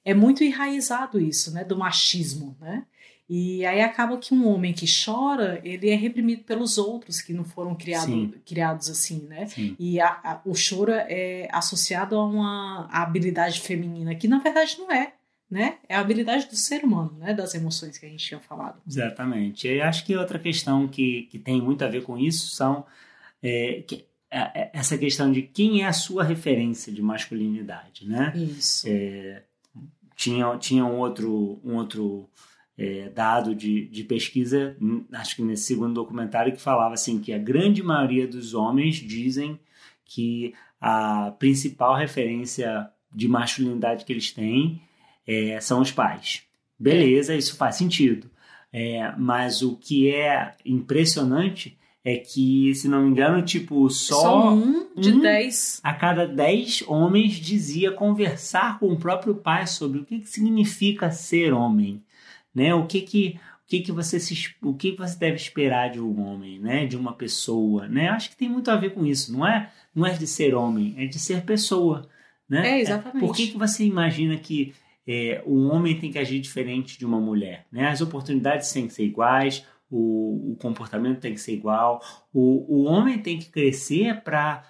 é 0.05 0.15
muito 0.15 0.43
enraizado 0.45 1.21
isso, 1.21 1.53
né? 1.53 1.65
Do 1.65 1.77
machismo, 1.77 2.57
né? 2.61 2.85
E 3.32 3.64
aí 3.64 3.80
acaba 3.80 4.18
que 4.18 4.34
um 4.34 4.49
homem 4.49 4.72
que 4.72 4.87
chora, 4.87 5.60
ele 5.62 5.88
é 5.88 5.94
reprimido 5.94 6.42
pelos 6.42 6.78
outros 6.78 7.20
que 7.22 7.32
não 7.32 7.44
foram 7.44 7.76
criado, 7.76 8.10
criados 8.44 8.90
assim, 8.90 9.20
né? 9.28 9.46
Sim. 9.46 9.76
E 9.78 10.00
a- 10.00 10.18
a- 10.25 10.40
o 10.44 10.52
choro 10.52 10.90
é 10.92 11.46
associado 11.52 12.16
a 12.16 12.25
uma 12.25 12.88
habilidade 12.90 13.60
feminina, 13.60 14.16
que 14.16 14.26
na 14.26 14.40
verdade 14.40 14.76
não 14.80 14.90
é, 14.90 15.12
né? 15.49 15.76
É 15.88 15.94
a 15.94 16.00
habilidade 16.00 16.46
do 16.49 16.56
ser 16.56 16.82
humano, 16.82 17.12
né? 17.20 17.32
Das 17.32 17.54
emoções 17.54 17.96
que 17.99 18.04
a 18.04 18.08
gente 18.08 18.26
tinha 18.26 18.40
falado. 18.40 18.80
Exatamente. 18.84 19.68
E 19.68 19.80
acho 19.80 20.04
que 20.04 20.16
outra 20.16 20.37
questão 20.38 20.88
que, 20.88 21.28
que 21.30 21.38
tem 21.38 21.62
muito 21.62 21.84
a 21.84 21.88
ver 21.88 22.02
com 22.02 22.18
isso 22.18 22.49
são 22.56 22.84
é, 23.40 23.84
que- 23.87 24.04
é- 24.28 24.60
é 24.62 24.70
essa 24.75 24.99
questão 24.99 25.30
de 25.30 25.42
quem 25.42 25.82
é 25.82 25.87
a 25.87 25.92
sua 25.92 26.25
referência 26.25 26.92
de 26.92 27.00
masculinidade, 27.00 28.08
né? 28.08 28.32
Isso. 28.34 28.88
Tinha, 30.16 30.56
tinha 30.58 30.84
um 30.84 30.99
outro, 30.99 31.60
um 31.64 31.76
outro 31.76 32.28
é, 32.80 33.10
dado 33.10 33.54
de, 33.54 33.87
de 33.88 34.02
pesquisa, 34.04 34.75
hum, 34.80 35.04
acho 35.12 35.37
que 35.37 35.42
nesse 35.42 35.64
segundo 35.64 35.92
documentário, 35.92 36.54
que 36.54 36.62
falava 36.62 36.94
assim 36.94 37.18
que 37.18 37.30
a 37.30 37.38
grande 37.38 37.82
maioria 37.82 38.26
dos 38.26 38.54
homens 38.54 38.96
dizem 38.96 39.60
que 40.02 40.54
a 40.80 41.30
principal 41.38 41.94
referência 41.94 42.88
de 43.14 43.28
masculinidade 43.28 44.06
que 44.06 44.10
eles 44.10 44.32
têm 44.32 44.80
é, 45.26 45.60
são 45.60 45.82
os 45.82 45.92
pais. 45.92 46.42
Beleza, 46.78 47.37
isso 47.37 47.54
faz 47.54 47.76
sentido. 47.76 48.30
É, 48.72 49.12
mas 49.18 49.60
o 49.60 49.76
que 49.76 50.10
é 50.10 50.54
impressionante 50.64 51.76
é 52.02 52.16
que, 52.16 52.75
se 52.75 52.88
não 52.88 53.02
me 53.02 53.10
engano, 53.10 53.42
tipo, 53.42 53.90
só, 53.90 54.22
só 54.22 54.54
um 54.54 54.88
de 54.96 55.12
um 55.12 55.20
dez. 55.20 55.80
a 55.82 55.92
cada 55.92 56.26
dez 56.26 56.82
homens 56.87 57.34
dizia 57.34 57.92
conversar 57.92 58.78
com 58.78 58.87
o 58.87 58.99
próprio 58.99 59.34
pai 59.34 59.66
sobre 59.66 59.99
o 59.99 60.04
que, 60.06 60.20
que 60.20 60.28
significa 60.28 61.10
ser 61.10 61.52
homem, 61.52 62.02
né? 62.54 62.75
O 62.75 62.87
que 62.87 63.02
que 63.02 63.40
o 63.64 63.71
que 63.71 63.80
que 63.80 63.92
você 63.92 64.19
se, 64.19 64.35
o 64.62 64.75
que 64.75 64.92
você 64.92 65.16
deve 65.16 65.37
esperar 65.37 65.90
de 65.90 66.00
um 66.00 66.21
homem, 66.21 66.59
né? 66.59 66.87
De 66.87 66.97
uma 66.97 67.12
pessoa, 67.12 67.87
né? 67.88 68.09
Acho 68.09 68.30
que 68.30 68.37
tem 68.37 68.49
muito 68.49 68.71
a 68.71 68.76
ver 68.76 68.95
com 68.95 69.07
isso. 69.07 69.33
Não 69.33 69.47
é 69.47 69.71
não 69.95 70.07
é 70.07 70.12
de 70.12 70.26
ser 70.26 70.54
homem, 70.54 70.95
é 70.99 71.07
de 71.07 71.19
ser 71.19 71.42
pessoa, 71.42 72.09
né? 72.49 72.78
É, 72.78 72.80
exatamente. 72.80 73.25
Por 73.25 73.35
que 73.35 73.49
que 73.49 73.59
você 73.59 73.85
imagina 73.85 74.37
que 74.37 74.73
é, 75.07 75.42
um 75.47 75.71
homem 75.71 75.99
tem 75.99 76.11
que 76.11 76.19
agir 76.19 76.40
diferente 76.40 76.99
de 76.99 77.07
uma 77.07 77.21
mulher, 77.21 77.66
né? 77.71 77.88
As 77.88 78.00
oportunidades 78.00 78.73
têm 78.73 78.87
que 78.87 78.92
ser 78.92 79.04
iguais, 79.04 79.66
o, 79.90 80.52
o 80.52 80.57
comportamento 80.57 81.21
tem 81.21 81.35
que 81.35 81.40
ser 81.40 81.52
igual, 81.52 82.00
o, 82.33 82.83
o 82.83 82.85
homem 82.85 83.19
tem 83.19 83.38
que 83.38 83.50
crescer 83.50 84.21
para 84.23 84.64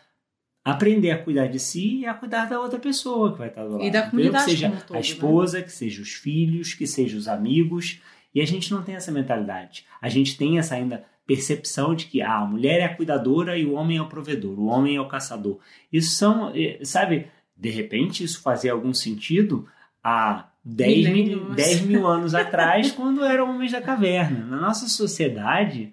aprender 0.71 1.11
a 1.11 1.19
cuidar 1.19 1.47
de 1.47 1.59
si 1.59 2.01
e 2.01 2.07
a 2.07 2.15
cuidar 2.15 2.47
da 2.47 2.61
outra 2.61 2.79
pessoa 2.79 3.33
que 3.33 3.39
vai 3.39 3.49
estar 3.49 3.65
do 3.65 3.73
lado. 3.73 3.85
E 3.85 3.91
da 3.91 4.03
comunidade 4.03 4.45
Que 4.45 4.51
seja 4.51 4.71
todo, 4.71 4.93
a 4.93 4.95
né? 4.95 5.01
esposa, 5.01 5.63
que 5.63 5.73
seja 5.73 6.03
os 6.03 6.13
filhos, 6.13 6.75
que 6.75 6.87
seja 6.87 7.17
os 7.17 7.29
amigos. 7.29 8.01
E 8.35 8.41
a 8.41 8.47
gente 8.47 8.71
não 8.73 8.83
tem 8.83 8.95
essa 8.95 9.11
mentalidade. 9.11 9.85
A 10.01 10.09
gente 10.09 10.37
tem 10.37 10.59
essa 10.59 10.75
ainda 10.75 11.05
percepção 11.27 11.95
de 11.95 12.07
que 12.07 12.21
ah, 12.23 12.39
a 12.39 12.45
mulher 12.45 12.81
é 12.81 12.85
a 12.85 12.97
cuidadora 12.97 13.57
e 13.57 13.65
o 13.65 13.75
homem 13.75 13.99
é 13.99 14.03
o 14.03 14.09
provedor, 14.09 14.59
o 14.59 14.67
homem 14.67 14.97
é 14.97 15.01
o 15.01 15.07
caçador. 15.09 15.59
Isso 15.93 16.17
são, 16.17 16.53
eh, 16.55 16.81
sabe, 16.83 17.29
de 17.57 17.71
repente 17.71 18.25
isso 18.25 18.43
fazia 18.43 18.73
algum 18.73 18.93
sentido 18.93 19.69
há 20.03 20.49
10 20.65 21.09
mil, 21.09 21.15
Milênios. 21.15 21.57
10 21.57 21.81
mil 21.83 22.07
anos 22.07 22.35
atrás, 22.35 22.91
quando 22.93 23.25
eram 23.25 23.51
homens 23.51 23.73
da 23.73 23.81
caverna. 23.81 24.45
Na 24.45 24.57
nossa 24.57 24.89
sociedade, 24.89 25.93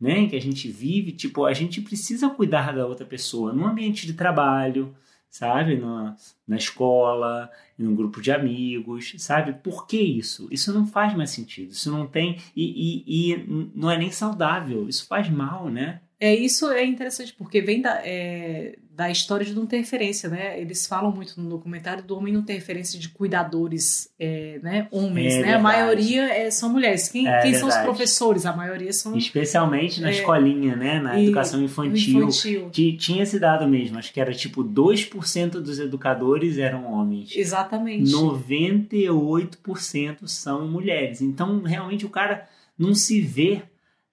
né, 0.00 0.26
que 0.26 0.36
a 0.36 0.40
gente 0.40 0.68
vive, 0.68 1.12
tipo, 1.12 1.44
a 1.44 1.52
gente 1.52 1.80
precisa 1.80 2.30
cuidar 2.30 2.74
da 2.74 2.86
outra 2.86 3.04
pessoa 3.04 3.52
no 3.52 3.66
ambiente 3.66 4.06
de 4.06 4.14
trabalho, 4.14 4.94
sabe? 5.30 5.76
Na, 5.76 6.16
na 6.46 6.56
escola, 6.56 7.50
um 7.78 7.94
grupo 7.94 8.20
de 8.20 8.32
amigos, 8.32 9.14
sabe? 9.18 9.52
Por 9.52 9.86
que 9.86 10.00
isso? 10.00 10.48
Isso 10.50 10.72
não 10.72 10.86
faz 10.86 11.14
mais 11.14 11.30
sentido. 11.30 11.70
Isso 11.70 11.90
não 11.90 12.06
tem. 12.06 12.38
E, 12.56 13.04
e, 13.06 13.32
e 13.32 13.70
não 13.74 13.90
é 13.90 13.98
nem 13.98 14.10
saudável. 14.10 14.88
Isso 14.88 15.06
faz 15.06 15.28
mal, 15.28 15.68
né? 15.68 16.00
É, 16.20 16.34
isso 16.34 16.68
é 16.68 16.84
interessante, 16.84 17.32
porque 17.32 17.60
vem 17.60 17.80
da, 17.80 18.00
é, 18.04 18.74
da 18.90 19.08
história 19.08 19.46
de 19.46 19.54
não 19.54 19.66
ter 19.66 19.76
referência, 19.76 20.28
né? 20.28 20.60
Eles 20.60 20.84
falam 20.84 21.12
muito 21.12 21.40
no 21.40 21.48
documentário 21.48 22.02
do 22.02 22.16
homem 22.16 22.34
não 22.34 22.42
ter 22.42 22.54
referência 22.54 22.98
de 22.98 23.08
cuidadores, 23.10 24.10
é, 24.18 24.58
né? 24.60 24.88
Homens, 24.90 25.34
É 25.34 25.36
né? 25.36 25.42
A 25.42 25.44
verdade. 25.58 25.62
maioria 25.62 26.22
é- 26.34 26.50
são 26.50 26.70
mulheres. 26.70 27.08
Quem, 27.08 27.28
É 27.28 27.42
quem 27.42 27.54
são 27.54 27.68
os 27.68 27.76
professores? 27.76 28.44
A 28.46 28.52
maioria 28.52 28.92
são 28.92 29.16
Especialmente 29.16 30.00
na 30.00 30.08
É. 30.08 30.10
escolinha, 30.10 30.74
né? 30.74 30.98
Na 30.98 31.20
educação 31.22 31.62
infantil. 31.62 32.18
infantil. 32.22 32.68
Ti- 32.70 32.96
Tinha 32.96 33.22
esse 33.22 33.38
dado 33.38 33.68
mesmo, 33.68 33.96
acho 33.98 34.12
que 34.12 34.20
era 34.20 34.34
tipo 34.34 34.64
2% 34.64 35.60
dos 35.60 35.78
educadores 35.78 36.58
eram 36.58 36.92
homens. 36.92 37.30
Exatamente. 37.36 38.10
98% 38.10 40.26
são 40.26 40.66
mulheres. 40.68 41.20
Então, 41.20 41.62
realmente, 41.62 42.04
o 42.04 42.10
cara 42.10 42.48
não 42.78 42.94
se 42.94 43.20
vê 43.20 43.62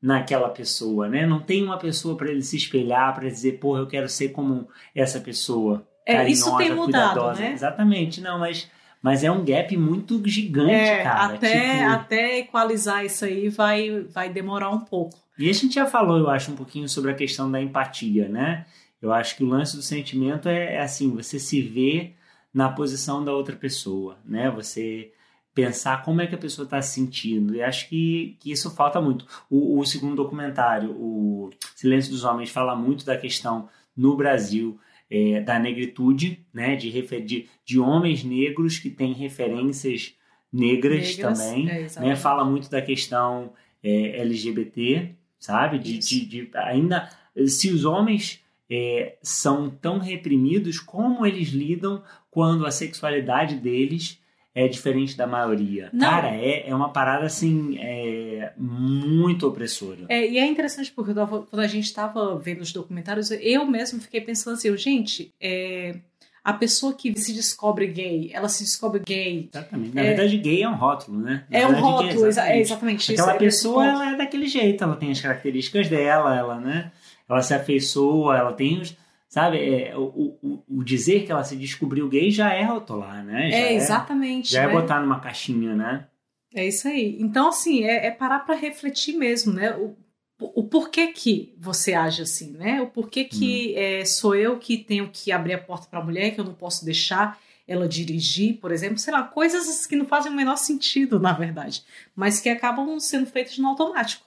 naquela 0.06 0.50
pessoa, 0.50 1.10
né? 1.10 1.26
Não 1.26 1.40
tem 1.40 1.64
uma 1.64 1.80
pessoa 1.80 2.16
para 2.16 2.30
ele 2.30 2.44
se 2.44 2.56
espelhar, 2.56 3.16
para 3.16 3.28
dizer, 3.28 3.54
porra, 3.54 3.80
eu 3.80 3.88
quero 3.88 4.08
ser 4.08 4.30
como 4.30 4.68
essa 4.94 5.20
pessoa. 5.20 5.84
É, 6.06 6.30
isso 6.30 6.52
carinhosa, 6.52 6.58
tem 6.58 6.76
mudado, 6.76 7.14
cuidadosa. 7.14 7.42
né? 7.42 7.52
Exatamente, 7.54 8.22
não, 8.22 8.38
mas, 8.38 8.70
mas 9.02 9.24
é 9.24 9.32
um 9.32 9.44
gap 9.44 9.76
muito 9.76 10.22
gigante, 10.28 10.72
É, 10.72 11.02
cara. 11.02 11.34
até, 11.34 11.72
Tipo, 11.80 11.90
até 11.90 12.38
equalizar 12.38 13.04
isso 13.04 13.26
aí 13.26 13.50
vai, 13.50 14.02
vai 14.02 14.30
demorar 14.30 14.70
um 14.70 14.82
pouco. 14.82 15.18
E 15.40 15.50
a 15.50 15.54
gente 15.54 15.74
já 15.74 15.88
falou, 15.88 16.20
eu 16.20 16.30
acho, 16.30 16.52
um 16.52 16.56
pouquinho 16.56 16.88
sobre 16.88 17.10
a 17.10 17.16
questão 17.16 17.50
da 17.50 17.60
empatia, 17.60 18.30
né? 18.30 18.68
Eu 19.02 19.12
acho 19.12 19.36
que 19.36 19.44
o 19.44 19.48
lance 19.48 19.76
do 19.76 19.82
sentimento 19.82 20.48
é, 20.48 20.76
é 20.76 20.82
assim, 20.82 21.10
você 21.16 21.40
se 21.40 21.62
vê 21.64 22.12
na 22.54 22.70
posição 22.70 23.26
da 23.26 23.34
outra 23.34 23.56
pessoa, 23.56 24.18
né? 24.24 24.52
Você 24.52 25.12
pensar 25.56 26.04
como 26.04 26.22
é 26.22 26.28
que 26.28 26.36
a 26.36 26.38
pessoa 26.38 26.66
está 26.66 26.82
se 26.82 26.94
sentindo. 26.96 27.56
E 27.56 27.64
acho 27.64 27.88
que, 27.90 28.36
que 28.42 28.52
isso 28.52 28.70
falta 28.76 29.02
muito. 29.02 29.26
O, 29.50 29.80
o 29.80 29.86
segundo 29.86 30.16
documentário, 30.16 30.92
o 30.92 31.50
Silêncio 31.76 32.12
dos 32.12 32.26
Homens, 32.26 32.50
fala 32.50 32.76
muito 32.76 33.06
da 33.06 33.18
questão 33.18 33.70
no 33.96 34.18
Brasil 34.18 34.78
é, 35.10 35.40
da 35.40 35.58
negritude, 35.58 36.46
né? 36.54 36.76
De, 36.76 36.92
de, 37.22 37.48
de 37.66 37.80
homens 37.80 38.24
negros 38.24 38.78
que 38.78 38.90
têm 38.90 39.14
referências 39.14 40.14
negras, 40.52 41.16
Negras, 41.18 41.38
também. 41.40 41.70
é, 41.70 41.88
né? 42.02 42.16
Fala 42.16 42.44
muito 42.44 42.70
da 42.70 42.82
questão 42.82 43.54
é, 43.82 44.20
LGBT, 44.22 45.12
sabe? 45.40 45.80
De, 45.80 45.98
de, 46.00 46.26
de- 46.26 46.50
ainda 46.56 47.10
se 47.48 47.70
os 47.72 47.86
homens 47.86 48.42
é, 48.70 49.16
são 49.22 49.70
tão 49.70 50.00
reprimidos, 50.00 50.80
como 50.80 51.26
eles 51.26 51.50
lidam 51.50 52.04
quando 52.32 52.66
a 52.66 52.72
sexualidade 52.72 53.56
deles 53.56 54.20
é 54.56 54.68
diferente 54.70 55.16
da 55.18 55.28
maioria? 55.28 55.90
Não. 55.94 56.10
Cara, 56.10 56.30
é, 56.30 56.68
é 56.70 56.74
uma 56.74 56.90
parada 56.90 57.26
assim 57.26 57.78
é, 57.78 58.54
muito 58.58 59.46
opressora. 59.48 60.06
É, 60.10 60.26
e 60.28 60.38
é 60.38 60.46
interessante 60.48 60.92
porque 60.92 61.14
tava- 61.14 61.42
quando 61.44 61.62
a 61.62 61.68
gente 61.68 61.84
estava 61.86 62.38
vendo 62.40 62.62
os 62.62 62.72
documentários, 62.72 63.30
eu 63.32 63.66
mesmo 63.66 64.00
fiquei 64.00 64.22
pensando 64.22 64.54
assim, 64.54 64.76
gente, 64.78 65.34
é, 65.42 65.96
a 66.44 66.54
pessoa 66.54 66.94
que 66.94 67.14
se 67.20 67.34
descobre 67.34 67.88
gay, 67.88 68.30
ela 68.34 68.48
se 68.48 68.64
descobre 68.64 69.02
gay. 69.06 69.50
Exatamente. 69.54 69.94
Na 69.96 70.02
É- 70.02 70.08
verdade, 70.08 70.38
gay 70.38 70.64
é 70.64 70.70
um 70.70 70.76
rótulo, 70.76 71.20
né? 71.20 71.44
Na 71.50 71.58
É 71.60 71.68
um 71.68 71.74
gay 71.74 71.82
rótulo, 71.82 72.28
exa- 72.28 72.48
é 72.48 72.60
exatamente. 72.62 72.62
exatamente 72.62 73.12
Aquela 73.14 73.32
isso. 73.32 73.36
é 73.36 73.40
pessoa, 73.46 73.86
ela 73.86 74.14
é 74.14 74.16
daquele 74.16 74.48
jeito, 74.48 74.84
ela 74.84 74.96
tem 74.96 75.12
as 75.12 75.20
características 75.20 75.90
dela, 75.90 76.36
ela, 76.38 76.60
né? 76.60 76.92
Ela 77.28 77.42
se 77.42 77.54
afeiçoa, 77.54 78.38
ela 78.38 78.54
tem 78.54 78.80
os. 78.80 78.96
Sabe, 79.36 79.58
é, 79.58 79.98
o, 79.98 80.38
o, 80.42 80.64
o 80.66 80.82
dizer 80.82 81.26
que 81.26 81.32
ela 81.34 81.44
se 81.44 81.58
descobriu 81.58 82.08
gay 82.08 82.32
já 82.32 82.54
é 82.54 82.64
rotular, 82.64 83.22
né? 83.22 83.52
Já 83.52 83.58
É, 83.58 83.74
exatamente. 83.74 84.54
Já 84.54 84.62
é 84.64 84.68
né? 84.68 84.72
botar 84.72 85.02
numa 85.02 85.20
caixinha, 85.20 85.76
né? 85.76 86.08
É 86.54 86.66
isso 86.66 86.88
aí. 86.88 87.18
Então, 87.20 87.50
assim, 87.50 87.84
é, 87.84 88.06
é 88.06 88.12
parar 88.12 88.46
para 88.46 88.56
refletir 88.56 89.18
mesmo, 89.18 89.52
né? 89.52 89.76
O, 89.76 89.94
o 90.40 90.64
porquê 90.64 91.08
que 91.08 91.54
você 91.60 91.94
age 91.94 92.22
assim, 92.22 92.54
né? 92.54 92.82
O 92.82 92.88
porquê 92.88 93.26
que 93.26 93.74
Hum. 93.76 93.78
é, 93.78 94.06
sou 94.06 94.36
eu 94.36 94.58
que 94.58 94.78
tenho 94.78 95.10
que 95.12 95.34
abrir 95.34 95.56
a 95.56 95.62
porta 95.62 95.86
para 95.90 96.00
a 96.00 96.06
mulher, 96.06 96.34
que 96.34 96.40
eu 96.40 96.46
não 96.46 96.54
posso 96.54 96.86
deixar 96.86 97.38
ela 97.68 97.90
dirigir, 97.90 98.62
por 98.62 98.72
exemplo, 98.72 98.98
sei 99.00 99.12
lá, 99.12 99.22
coisas 99.22 99.86
que 99.86 99.98
não 99.98 100.06
fazem 100.06 100.32
o 100.32 100.36
menor 100.36 100.56
sentido, 100.56 101.20
na 101.20 101.34
verdade, 101.34 101.84
mas 102.16 102.40
que 102.40 102.48
acabam 102.48 102.98
sendo 103.02 103.26
feitas 103.26 103.58
no 103.58 103.68
automático, 103.68 104.26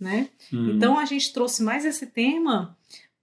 né? 0.00 0.30
Hum. 0.50 0.70
Então 0.70 0.98
a 0.98 1.04
gente 1.04 1.34
trouxe 1.34 1.62
mais 1.62 1.84
esse 1.84 2.06
tema 2.06 2.74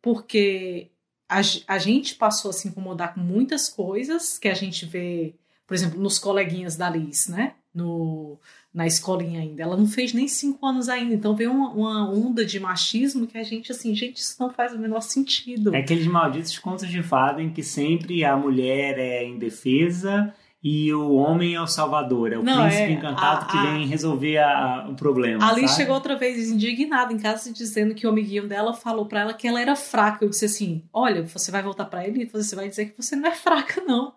porque 0.04 0.92
a, 1.28 1.42
a 1.68 1.78
gente 1.78 2.16
passou 2.16 2.50
a 2.50 2.54
se 2.54 2.68
incomodar 2.68 3.14
com 3.14 3.20
muitas 3.20 3.70
coisas 3.70 4.38
que 4.38 4.48
a 4.48 4.54
gente 4.54 4.86
vê, 4.86 5.34
por 5.68 5.74
exemplo, 5.74 6.00
nos 6.00 6.20
coleguinhas 6.20 6.76
da 6.76 6.90
Liz, 6.90 7.28
né? 7.28 7.54
No, 7.74 8.40
na 8.74 8.88
escolinha 8.88 9.42
ainda. 9.42 9.64
Ela 9.64 9.76
não 9.76 9.88
fez 9.88 10.14
nem 10.14 10.28
cinco 10.28 10.66
anos 10.66 10.88
ainda, 10.88 11.14
então 11.14 11.36
veio 11.36 11.52
uma, 11.52 11.72
uma 11.72 12.10
onda 12.10 12.46
de 12.46 12.60
machismo 12.60 13.28
que 13.28 13.38
a 13.38 13.44
gente, 13.44 13.72
assim, 13.72 13.94
gente, 13.94 14.18
isso 14.18 14.36
não 14.40 14.50
faz 14.50 14.74
o 14.74 14.80
menor 14.80 15.02
sentido. 15.02 15.76
É 15.76 15.80
aqueles 15.80 16.08
malditos 16.08 16.58
contos 16.60 16.88
de 16.88 17.04
fada 17.04 17.42
em 17.42 17.52
que 17.52 17.64
sempre 17.64 18.24
a 18.24 18.38
mulher 18.38 18.98
é 18.98 19.28
indefesa 19.28 20.34
e 20.68 20.92
o 20.92 21.14
homem 21.14 21.54
é 21.54 21.62
o 21.62 21.68
salvador, 21.68 22.34
é 22.34 22.40
o 22.40 22.44
Não, 22.44 22.62
príncipe 22.64 22.84
é, 22.86 22.92
encantado 22.94 23.46
a- 23.46 23.48
que 23.48 23.56
a- 23.58 23.62
vem 23.74 23.86
resolver 23.86 24.40
a- 24.40 24.88
o 24.90 24.96
problema. 24.96 25.48
A 25.48 25.54
Liz 25.54 25.70
sabe? 25.70 25.82
chegou 25.84 25.94
outra 25.94 26.16
vez 26.16 26.50
indignada 26.50 27.14
em 27.14 27.20
casa 27.20 27.54
dizendo 27.54 27.94
que 27.94 28.08
o 28.08 28.10
amiguinho 28.10 28.48
dela 28.48 28.74
falou 28.74 29.06
pra 29.06 29.20
ela 29.22 29.34
que 29.36 29.48
ela 29.48 29.62
era 29.62 29.76
fraca. 29.76 30.26
Eu 30.26 30.30
disse 30.30 30.46
assim: 30.46 30.82
Olha, 30.92 31.22
você 31.22 31.52
vai 31.52 31.62
voltar 31.62 31.86
pra 31.86 32.04
ele 32.08 32.24
e 32.24 32.26
você 32.26 32.56
vai 32.56 32.68
dizer 32.68 32.88
que 32.88 33.02
você 33.02 33.16
não 33.16 33.30
é 33.30 33.32
fraca, 33.36 33.84
não. 33.86 34.14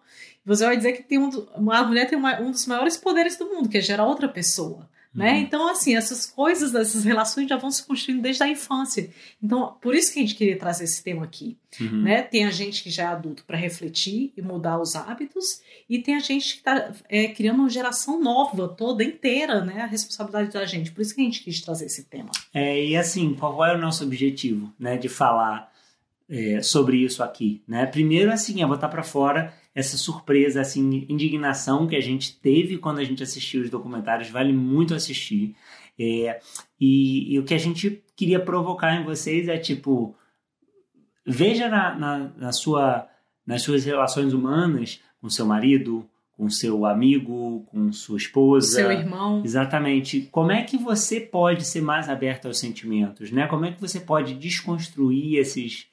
Você 0.47 0.65
vai 0.65 0.77
dizer 0.79 0.93
que 0.93 1.03
tem 1.03 1.19
um, 1.19 1.29
uma 1.55 1.83
mulher 1.85 2.09
tem 2.09 2.17
uma- 2.19 2.41
um 2.41 2.51
dos 2.51 2.65
maiores 2.67 2.97
poderes 2.97 3.37
do 3.37 3.45
mundo, 3.45 3.69
que 3.69 3.77
é 3.77 3.81
gerar 3.83 4.07
outra 4.07 4.27
pessoa. 4.27 4.89
Né? 5.15 5.33
Uhum. 5.33 5.39
Então, 5.39 5.69
assim, 5.69 5.97
essas 5.97 6.27
coisas, 6.27 6.75
essas 6.75 7.05
relações 7.05 7.49
já 7.49 7.57
vão 7.57 7.71
se 7.71 7.85
construindo 7.85 8.23
desde 8.23 8.43
a 8.43 8.49
infância. 8.49 9.11
Então, 9.43 9.75
por 9.81 9.95
isso 9.95 10.13
que 10.13 10.19
a 10.19 10.23
gente 10.23 10.35
queria 10.35 10.59
trazer 10.59 10.85
esse 10.85 11.03
tema 11.03 11.25
aqui. 11.25 11.57
Uhum. 11.81 12.03
Né? 12.03 12.23
Tem 12.23 12.45
a 12.45 12.51
gente 12.51 12.83
que 12.83 12.91
já 12.91 13.05
é 13.05 13.07
adulto 13.07 13.45
para 13.45 13.57
refletir 13.57 14.33
e 14.37 14.43
mudar 14.43 14.79
os 14.79 14.95
hábitos, 14.95 15.63
e 15.89 15.99
tem 15.99 16.15
a 16.15 16.21
gente 16.21 16.55
que 16.55 16.59
está 16.59 16.93
criando 17.35 17.61
uma 17.61 17.71
geração 17.71 18.21
nova, 18.21 18.69
toda 18.69 19.03
inteira, 19.03 19.65
né? 19.65 19.81
A 19.81 19.87
responsabilidade 19.87 20.53
da 20.53 20.67
gente. 20.67 20.93
Por 20.93 21.01
isso 21.01 21.15
que 21.15 21.21
a 21.21 21.25
gente 21.25 21.43
quis 21.43 21.61
trazer 21.61 21.87
esse 21.87 22.05
tema. 22.05 22.31
É, 22.53 22.85
e 22.85 22.97
assim, 22.97 23.35
qual 23.35 23.65
é 23.65 23.75
o 23.75 23.79
nosso 23.79 24.05
objetivo, 24.05 24.73
né, 24.79 24.97
de 24.97 25.09
falar 25.09 25.73
é, 26.29 26.61
sobre 26.63 26.99
isso 26.99 27.23
aqui, 27.23 27.63
né? 27.67 27.87
Primeiro, 27.87 28.31
assim, 28.31 28.63
é 28.63 28.67
botar 28.67 28.89
para 28.89 29.03
fora 29.03 29.55
essa 29.79 29.97
surpresa, 29.97 30.61
assim, 30.61 31.07
indignação 31.09 31.87
que 31.87 31.95
a 31.95 32.01
gente 32.01 32.37
teve 32.41 32.79
quando 32.79 32.99
a 32.99 33.05
gente 33.05 33.23
assistiu 33.23 33.63
os 33.63 33.71
documentários, 33.71 34.29
vale 34.29 34.53
muito 34.53 34.93
assistir. 34.93 35.55
É, 35.97 36.41
e, 36.81 37.33
e 37.33 37.39
o 37.39 37.45
que 37.45 37.55
a 37.55 37.59
gente 37.59 38.03
queria 38.17 38.41
provocar 38.41 38.97
em 38.97 39.05
vocês 39.05 39.47
é 39.47 39.57
tipo, 39.57 40.17
veja 41.25 41.69
na, 41.69 41.95
na, 41.95 42.19
na 42.37 42.53
sua, 42.53 43.07
nas 43.47 43.63
suas 43.63 43.85
relações 43.85 44.33
humanas 44.33 45.01
com 45.21 45.31
seu 45.31 45.47
marido, 45.47 46.05
com 46.33 46.51
seu 46.51 46.85
amigo, 46.85 47.65
com 47.67 47.93
sua 47.93 48.17
esposa, 48.17 48.75
seu 48.75 48.91
irmão. 48.91 49.43
Exatamente. 49.45 50.23
Como 50.33 50.51
é 50.51 50.65
que 50.65 50.77
você 50.77 51.21
pode 51.21 51.65
ser 51.65 51.83
mais 51.83 52.09
aberto 52.09 52.47
aos 52.47 52.59
sentimentos, 52.59 53.31
né? 53.31 53.47
Como 53.47 53.65
é 53.65 53.71
que 53.71 53.81
você 53.81 54.01
pode 54.01 54.35
desconstruir 54.35 55.39
esses 55.39 55.88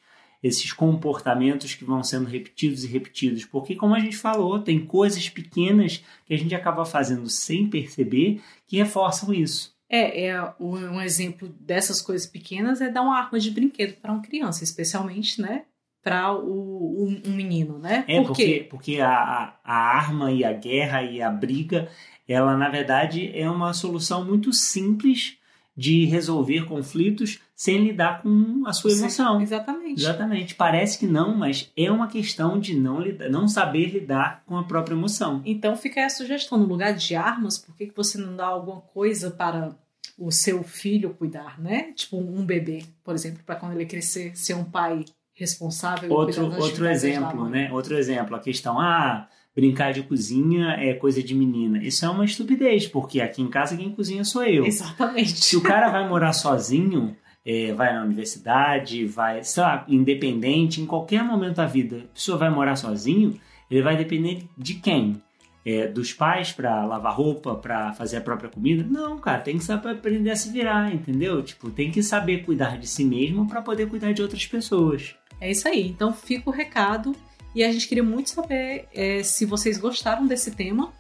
esses 0.45 0.71
comportamentos 0.71 1.73
que 1.73 1.83
vão 1.83 2.03
sendo 2.03 2.29
repetidos 2.29 2.83
e 2.83 2.87
repetidos, 2.87 3.45
porque 3.45 3.75
como 3.75 3.95
a 3.95 3.99
gente 3.99 4.15
falou, 4.15 4.59
tem 4.59 4.85
coisas 4.85 5.27
pequenas 5.27 6.03
que 6.23 6.35
a 6.35 6.37
gente 6.37 6.53
acaba 6.53 6.85
fazendo 6.85 7.27
sem 7.27 7.67
perceber 7.67 8.39
que 8.67 8.77
reforçam 8.77 9.33
isso. 9.33 9.75
É, 9.89 10.27
é 10.27 10.53
um 10.59 11.01
exemplo 11.01 11.49
dessas 11.59 11.99
coisas 11.99 12.27
pequenas 12.27 12.79
é 12.79 12.89
dar 12.91 13.01
uma 13.01 13.17
arma 13.17 13.39
de 13.39 13.49
brinquedo 13.49 13.95
para 13.99 14.11
uma 14.11 14.21
criança, 14.21 14.63
especialmente, 14.63 15.41
né, 15.41 15.63
para 16.03 16.31
o, 16.35 17.07
um, 17.07 17.21
um, 17.31 17.35
menino, 17.35 17.79
né? 17.79 18.05
É, 18.07 18.17
Por 18.17 18.27
porque, 18.27 18.67
porque 18.69 18.99
a, 18.99 19.55
a 19.63 19.75
arma 19.75 20.31
e 20.31 20.43
a 20.43 20.53
guerra 20.53 21.01
e 21.01 21.23
a 21.23 21.31
briga, 21.31 21.89
ela 22.27 22.55
na 22.55 22.69
verdade 22.69 23.31
é 23.33 23.49
uma 23.49 23.73
solução 23.73 24.23
muito 24.23 24.53
simples 24.53 25.37
de 25.75 26.05
resolver 26.05 26.65
conflitos 26.65 27.39
sem 27.55 27.77
lidar 27.77 28.21
com 28.21 28.63
a 28.65 28.73
sua 28.73 28.91
emoção. 28.91 29.37
Sim, 29.37 29.43
exatamente. 29.43 30.01
Exatamente. 30.01 30.55
Parece 30.55 30.99
que 30.99 31.07
não, 31.07 31.35
mas 31.35 31.71
é 31.77 31.89
uma 31.89 32.07
questão 32.07 32.59
de 32.59 32.75
não, 32.75 32.99
lidar, 32.99 33.29
não 33.29 33.47
saber 33.47 33.85
lidar 33.85 34.43
com 34.45 34.57
a 34.57 34.63
própria 34.63 34.93
emoção. 34.93 35.41
Então 35.45 35.75
fica 35.77 36.01
aí 36.01 36.05
a 36.05 36.09
sugestão, 36.09 36.57
no 36.57 36.65
lugar 36.65 36.93
de 36.93 37.15
armas, 37.15 37.57
por 37.57 37.75
que, 37.75 37.87
que 37.87 37.95
você 37.95 38.17
não 38.17 38.35
dá 38.35 38.45
alguma 38.45 38.81
coisa 38.81 39.31
para 39.31 39.73
o 40.17 40.31
seu 40.31 40.63
filho 40.63 41.13
cuidar, 41.13 41.59
né? 41.59 41.93
Tipo 41.93 42.17
um 42.17 42.45
bebê, 42.45 42.83
por 43.03 43.15
exemplo, 43.15 43.41
para 43.45 43.55
quando 43.55 43.73
ele 43.73 43.85
crescer 43.85 44.35
ser 44.35 44.53
um 44.53 44.65
pai 44.65 45.05
responsável. 45.33 46.11
Outro, 46.11 46.51
outro 46.59 46.87
exemplo, 46.87 47.47
né? 47.47 47.71
Outro 47.71 47.97
exemplo, 47.97 48.35
a 48.35 48.39
questão, 48.39 48.79
ah, 48.79 49.27
brincar 49.55 49.93
de 49.93 50.03
cozinha 50.03 50.71
é 50.71 50.93
coisa 50.93 51.23
de 51.23 51.33
menina. 51.33 51.81
Isso 51.81 52.05
é 52.05 52.09
uma 52.09 52.25
estupidez, 52.25 52.87
porque 52.87 53.21
aqui 53.21 53.41
em 53.41 53.49
casa 53.49 53.77
quem 53.77 53.91
cozinha 53.91 54.25
sou 54.25 54.43
eu. 54.43 54.65
Exatamente. 54.65 55.43
Se 55.43 55.55
o 55.55 55.61
cara 55.61 55.89
vai 55.89 56.07
morar 56.07 56.33
sozinho, 56.33 57.15
é, 57.45 57.71
vai 57.73 57.93
na 57.93 58.03
universidade, 58.03 59.05
vai, 59.05 59.43
sei 59.43 59.61
lá, 59.61 59.85
independente, 59.87 60.81
em 60.81 60.85
qualquer 60.85 61.23
momento 61.23 61.57
da 61.57 61.65
vida, 61.65 61.97
a 61.97 62.13
pessoa 62.13 62.37
vai 62.37 62.49
morar 62.49 62.75
sozinho, 62.75 63.39
ele 63.69 63.83
vai 63.83 63.95
depender 63.95 64.43
de 64.57 64.75
quem? 64.75 65.21
É, 65.63 65.87
dos 65.87 66.13
pais 66.13 66.51
para 66.51 66.85
lavar 66.85 67.15
roupa, 67.15 67.55
para 67.55 67.91
fazer 67.93 68.17
a 68.17 68.21
própria 68.21 68.49
comida? 68.49 68.85
Não, 68.87 69.17
cara, 69.17 69.39
tem 69.39 69.57
que 69.57 69.63
saber 69.63 69.89
aprender 69.89 70.29
a 70.29 70.35
se 70.35 70.51
virar, 70.51 70.93
entendeu? 70.93 71.41
Tipo, 71.41 71.71
tem 71.71 71.89
que 71.89 72.03
saber 72.03 72.43
cuidar 72.45 72.77
de 72.77 72.85
si 72.85 73.03
mesmo 73.03 73.47
para 73.47 73.63
poder 73.63 73.89
cuidar 73.89 74.13
de 74.13 74.21
outras 74.21 74.45
pessoas. 74.45 75.15
É 75.41 75.49
isso 75.49 75.67
aí. 75.67 75.87
Então 75.87 76.13
fica 76.13 76.47
o 76.51 76.53
recado 76.53 77.15
e 77.55 77.63
a 77.63 77.71
gente 77.71 77.87
queria 77.87 78.03
muito 78.03 78.29
saber 78.29 78.87
é, 78.93 79.23
se 79.23 79.43
vocês 79.43 79.79
gostaram 79.79 80.27
desse 80.27 80.51
tema, 80.51 80.93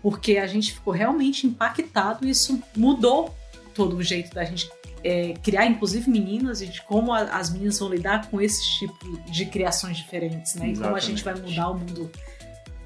porque 0.00 0.36
a 0.36 0.46
gente 0.46 0.72
ficou 0.72 0.92
realmente 0.92 1.44
impactado 1.44 2.24
e 2.24 2.30
isso 2.30 2.62
mudou 2.76 3.34
todo 3.74 3.96
o 3.96 4.02
jeito 4.04 4.32
da 4.32 4.44
gente 4.44 4.70
é, 5.04 5.34
criar, 5.42 5.66
inclusive 5.66 6.10
meninas, 6.10 6.60
e 6.60 6.66
de 6.66 6.82
como 6.82 7.12
a, 7.12 7.20
as 7.20 7.50
meninas 7.50 7.78
vão 7.78 7.88
lidar 7.88 8.28
com 8.30 8.40
esse 8.40 8.62
tipo 8.78 9.18
de 9.30 9.46
criações 9.46 9.96
diferentes, 9.96 10.54
né? 10.54 10.70
Exatamente. 10.70 10.78
E 10.78 10.82
como 10.82 10.96
a 10.96 11.00
gente 11.00 11.24
vai 11.24 11.34
mudar 11.34 11.68
o 11.70 11.78
mundo, 11.78 12.10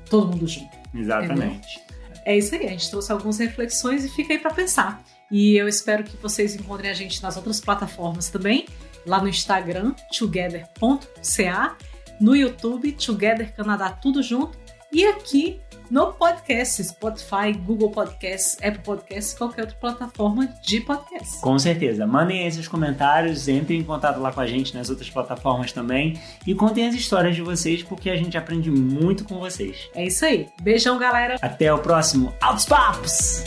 todo 0.09 0.29
mundo 0.29 0.47
junto. 0.47 0.77
Exatamente. 0.95 1.79
Entendeu? 1.79 1.87
É 2.25 2.37
isso 2.37 2.55
aí, 2.55 2.67
a 2.67 2.71
gente 2.71 2.91
trouxe 2.91 3.13
algumas 3.13 3.39
reflexões 3.39 4.05
e 4.05 4.09
fica 4.09 4.33
aí 4.33 4.39
para 4.39 4.53
pensar. 4.53 5.03
E 5.31 5.57
eu 5.57 5.69
espero 5.69 6.05
que 6.05 6.17
vocês 6.17 6.55
encontrem 6.55 6.91
a 6.91 6.95
gente 6.95 7.23
nas 7.23 7.37
outras 7.37 7.61
plataformas 7.61 8.29
também 8.29 8.67
lá 9.07 9.21
no 9.21 9.29
Instagram, 9.29 9.95
together.ca, 10.17 11.77
no 12.21 12.35
YouTube, 12.35 12.93
Together 12.93 13.55
Canadá, 13.55 13.91
tudo 13.91 14.23
junto, 14.23 14.59
e 14.93 15.07
aqui 15.07 15.61
no 15.91 16.13
podcast, 16.13 16.83
Spotify, 16.83 17.53
Google 17.65 17.91
Podcasts, 17.91 18.57
Apple 18.63 18.83
Podcasts, 18.83 19.35
qualquer 19.35 19.63
outra 19.63 19.77
plataforma 19.77 20.49
de 20.63 20.81
podcast. 20.81 21.41
Com 21.41 21.59
certeza. 21.59 22.07
Mandem 22.07 22.45
aí 22.45 22.53
seus 22.53 22.69
comentários, 22.69 23.49
entrem 23.49 23.81
em 23.81 23.85
contato 23.85 24.21
lá 24.21 24.33
com 24.33 24.41
a 24.41 24.47
gente 24.47 24.75
nas 24.75 24.91
outras 24.91 25.11
plataformas 25.11 25.73
também 25.73 26.21
e 26.47 26.55
contem 26.55 26.89
as 26.89 26.95
histórias 26.95 27.35
de 27.35 27.43
vocês, 27.43 27.83
porque 27.83 28.11
a 28.11 28.17
gente 28.17 28.37
aprende 28.37 28.71
muito 28.71 29.25
com 29.25 29.39
vocês. 29.39 29.89
É 29.95 30.05
isso 30.05 30.25
aí. 30.25 30.49
Beijão, 30.63 30.99
galera. 30.99 31.37
Até 31.41 31.73
o 31.73 31.79
próximo 31.79 32.35
Altos 32.41 32.65
Papos! 32.65 33.45